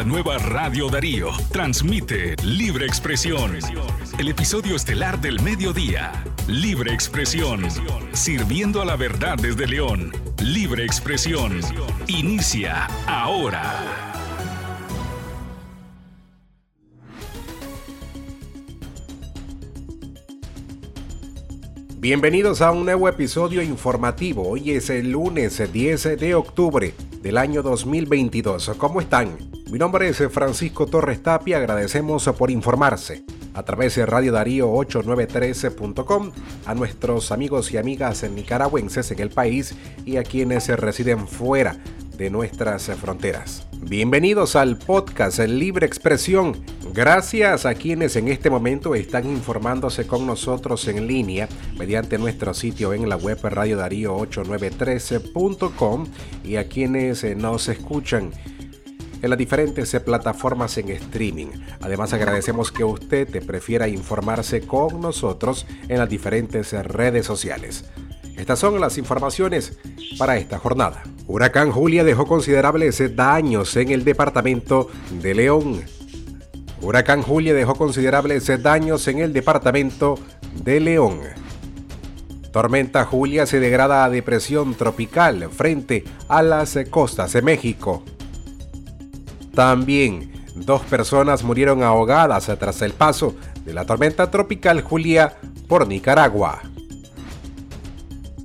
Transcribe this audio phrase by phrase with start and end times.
[0.00, 1.28] la nueva Radio Darío.
[1.52, 3.58] Transmite Libre Expresión.
[4.18, 6.24] El episodio estelar del mediodía.
[6.48, 7.66] Libre Expresión.
[8.14, 10.10] Sirviendo a la verdad desde León.
[10.42, 11.60] Libre Expresión.
[12.06, 13.74] Inicia ahora.
[21.98, 24.48] Bienvenidos a un nuevo episodio informativo.
[24.48, 28.72] Hoy es el lunes 10 de octubre del año 2022.
[28.78, 29.59] ¿Cómo están?
[29.70, 31.58] Mi nombre es Francisco Torres Tapia.
[31.58, 33.22] Agradecemos por informarse
[33.54, 36.32] a través de Radio Darío 8913.com
[36.66, 41.76] a nuestros amigos y amigas nicaragüenses en el país y a quienes residen fuera
[42.16, 43.68] de nuestras fronteras.
[43.80, 46.64] Bienvenidos al podcast Libre Expresión.
[46.92, 51.48] Gracias a quienes en este momento están informándose con nosotros en línea
[51.78, 56.06] mediante nuestro sitio en la web Radio Darío 8913.com
[56.42, 58.32] y a quienes nos escuchan
[59.22, 61.48] en las diferentes plataformas en streaming.
[61.80, 67.84] Además agradecemos que usted te prefiera informarse con nosotros en las diferentes redes sociales.
[68.36, 69.78] Estas son las informaciones
[70.18, 71.02] para esta jornada.
[71.26, 74.88] Huracán Julia dejó considerables daños en el departamento
[75.20, 75.82] de León.
[76.80, 80.18] Huracán Julia dejó considerables daños en el departamento
[80.64, 81.20] de León.
[82.50, 88.02] Tormenta Julia se degrada a depresión tropical frente a las costas de México.
[89.60, 95.36] También dos personas murieron ahogadas tras el paso de la tormenta tropical Julia
[95.68, 96.62] por Nicaragua.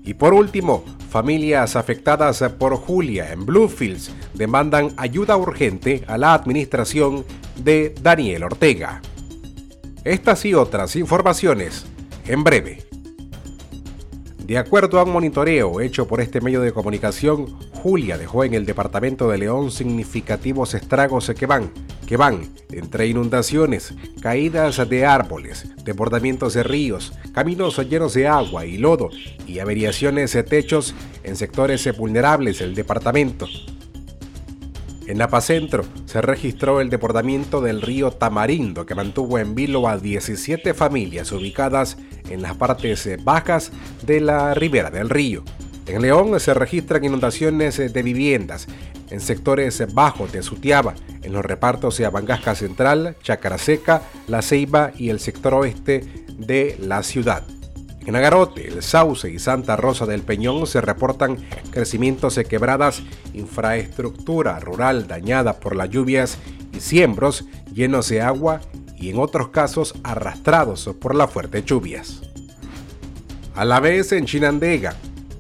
[0.04, 7.24] Y por último, familias afectadas por Julia en Bluefields demandan ayuda urgente a la administración
[7.64, 9.02] de Daniel Ortega.
[10.04, 11.86] Estas y otras informaciones
[12.26, 12.85] en breve.
[14.46, 17.48] De acuerdo a un monitoreo hecho por este medio de comunicación,
[17.82, 21.72] Julia dejó en el departamento de León significativos estragos que van,
[22.06, 28.78] que van entre inundaciones, caídas de árboles, desbordamientos de ríos, caminos llenos de agua y
[28.78, 29.10] lodo
[29.48, 30.94] y averiaciones de techos
[31.24, 33.48] en sectores vulnerables del departamento.
[35.08, 40.74] En Apacentro se registró el desbordamiento del río Tamarindo que mantuvo en vilo a 17
[40.74, 41.98] familias ubicadas
[42.30, 43.72] en las partes bajas
[44.04, 45.44] de la ribera del río.
[45.86, 48.68] En León se registran inundaciones de viviendas
[49.12, 55.10] en sectores bajos de Sutiaba, en los repartos de Abangasca Central, Chacaraseca, La Ceiba y
[55.10, 56.04] el sector oeste
[56.38, 57.44] de la ciudad.
[58.06, 61.38] En Agarote, El Sauce y Santa Rosa del Peñón se reportan
[61.72, 63.02] crecimientos de quebradas,
[63.34, 66.38] infraestructura rural dañada por las lluvias
[66.76, 68.62] y siembros llenos de agua
[68.98, 72.22] y en otros casos arrastrados por las fuertes lluvias.
[73.56, 74.96] A la vez en Chinandega,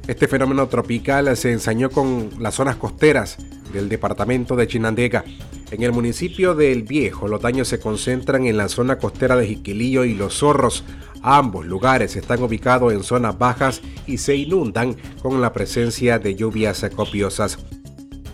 [0.08, 3.38] este fenómeno tropical se ensañó con las zonas costeras
[3.74, 5.24] del departamento de Chinandega.
[5.72, 9.47] En el municipio de El Viejo, los daños se concentran en la zona costera de
[9.47, 10.84] Jiquilillo y Los Zorros,
[11.22, 16.86] Ambos lugares están ubicados en zonas bajas y se inundan con la presencia de lluvias
[16.96, 17.58] copiosas.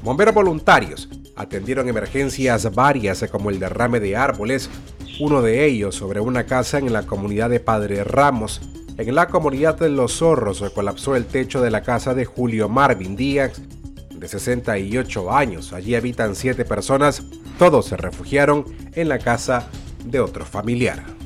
[0.04, 4.70] Bomberos voluntarios atendieron emergencias varias como el derrame de árboles,
[5.20, 8.62] uno de ellos sobre una casa en la comunidad de Padre Ramos.
[8.98, 13.16] En la comunidad de Los Zorros colapsó el techo de la casa de Julio Marvin
[13.16, 13.62] Díaz,
[14.10, 15.74] de 68 años.
[15.74, 17.24] Allí habitan siete personas.
[17.58, 19.68] Todos se refugiaron en la casa
[20.06, 21.21] de otro familiar.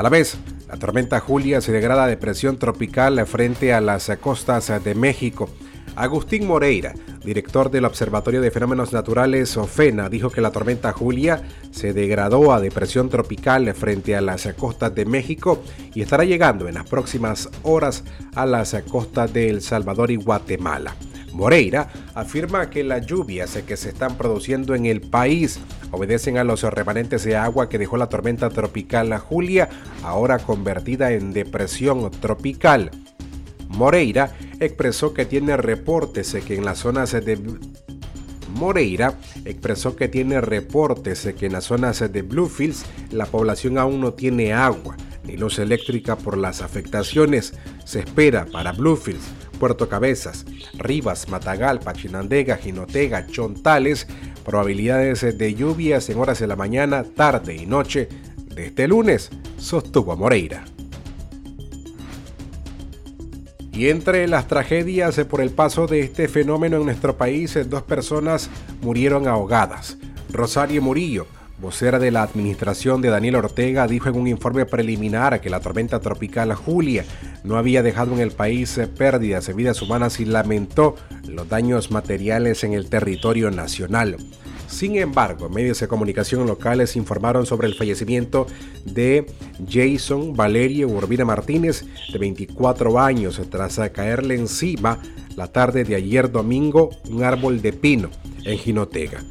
[0.00, 4.82] A la vez, la tormenta Julia se degrada a depresión tropical frente a las costas
[4.82, 5.50] de México.
[5.94, 11.92] Agustín Moreira, director del Observatorio de Fenómenos Naturales OFENA, dijo que la tormenta Julia se
[11.92, 15.62] degradó a depresión tropical frente a las costas de México
[15.92, 18.02] y estará llegando en las próximas horas
[18.34, 20.96] a las costas de El Salvador y Guatemala.
[21.32, 25.60] Moreira afirma que las lluvias que se están produciendo en el país
[25.90, 29.68] obedecen a los remanentes de agua que dejó la tormenta tropical Julia,
[30.02, 32.90] ahora convertida en depresión tropical.
[33.68, 37.38] Moreira expresó que tiene reportes que en las zonas de
[38.54, 39.14] Moreira
[39.44, 44.52] expresó que tiene reportes que en las zonas de Bluefields la población aún no tiene
[44.52, 44.96] agua
[45.30, 47.54] ni luz eléctrica por las afectaciones.
[47.84, 49.30] Se espera para Bluefields
[49.60, 50.46] Puerto Cabezas,
[50.78, 54.08] Rivas, Matagalpa, Chinandega, Jinotega, Chontales,
[54.44, 58.08] probabilidades de lluvias en horas de la mañana, tarde y noche
[58.54, 60.64] de este lunes, sostuvo Moreira.
[63.72, 68.50] Y entre las tragedias por el paso de este fenómeno en nuestro país, dos personas
[68.80, 69.98] murieron ahogadas.
[70.32, 71.26] Rosario Murillo,
[71.60, 76.00] vocera de la administración de Daniel Ortega, dijo en un informe preliminar que la tormenta
[76.00, 77.04] tropical Julia
[77.44, 80.96] no había dejado en el país pérdidas de vidas humanas y lamentó
[81.28, 84.16] los daños materiales en el territorio nacional.
[84.66, 88.46] Sin embargo, medios de comunicación locales informaron sobre el fallecimiento
[88.84, 89.26] de
[89.68, 95.00] Jason Valerio Urbina Martínez, de 24 años, tras caerle encima
[95.34, 98.10] la tarde de ayer domingo un árbol de pino
[98.44, 99.22] en Jinotega.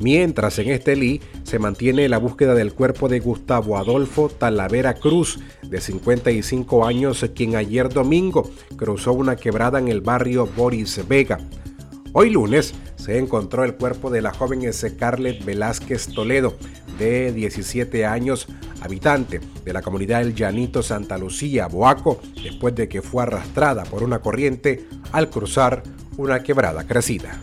[0.00, 5.40] Mientras en este Lee se mantiene la búsqueda del cuerpo de Gustavo Adolfo Talavera Cruz,
[5.62, 11.38] de 55 años, quien ayer domingo cruzó una quebrada en el barrio Boris Vega.
[12.12, 16.54] Hoy lunes se encontró el cuerpo de la joven Scarlett Velázquez Toledo,
[16.98, 18.46] de 17 años,
[18.80, 24.02] habitante de la comunidad El Llanito Santa Lucía, Boaco, después de que fue arrastrada por
[24.02, 25.82] una corriente al cruzar
[26.16, 27.40] una quebrada crecida.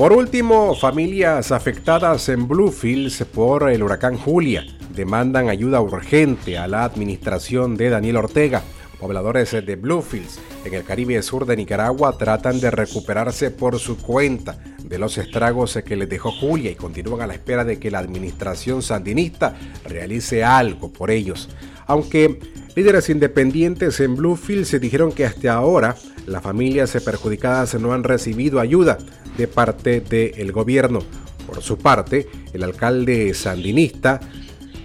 [0.00, 4.64] Por último, familias afectadas en Bluefields por el huracán Julia
[4.94, 8.62] demandan ayuda urgente a la administración de Daniel Ortega.
[8.98, 14.58] Pobladores de Bluefields, en el Caribe Sur de Nicaragua, tratan de recuperarse por su cuenta
[14.82, 17.98] de los estragos que les dejó Julia y continúan a la espera de que la
[17.98, 19.54] administración sandinista
[19.84, 21.50] realice algo por ellos.
[21.86, 22.40] Aunque
[22.74, 25.94] líderes independientes en Bluefields se dijeron que hasta ahora
[26.26, 28.98] las familias perjudicadas no han recibido ayuda
[29.36, 31.00] de parte del gobierno.
[31.46, 34.20] Por su parte, el alcalde sandinista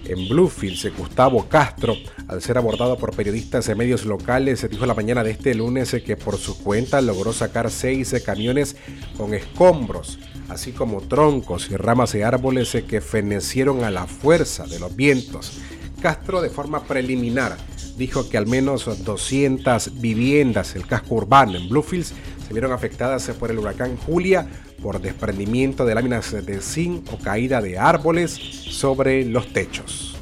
[0.08, 1.96] en Bluefields, Gustavo Castro,
[2.28, 5.96] al ser abordado por periodistas de medios locales, se dijo la mañana de este lunes
[6.04, 8.76] que por su cuenta logró sacar seis camiones
[9.16, 10.18] con escombros,
[10.48, 15.58] así como troncos y ramas de árboles que fenecieron a la fuerza de los vientos.
[16.00, 17.56] Castro, de forma preliminar,
[17.96, 22.12] dijo que al menos 200 viviendas del casco urbano en Bluefields
[22.46, 24.46] se vieron afectadas por el huracán Julia
[24.82, 30.15] por desprendimiento de láminas de zinc o caída de árboles sobre los techos.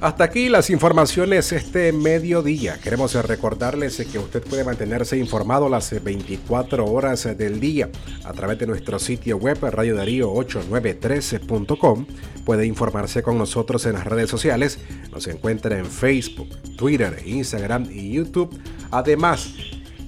[0.00, 2.78] Hasta aquí las informaciones este mediodía.
[2.78, 7.90] Queremos recordarles que usted puede mantenerse informado las 24 horas del día
[8.24, 12.06] a través de nuestro sitio web radiodarío8913.com.
[12.44, 14.78] Puede informarse con nosotros en las redes sociales.
[15.10, 18.56] Nos encuentra en Facebook, Twitter, Instagram y YouTube.
[18.92, 19.52] Además,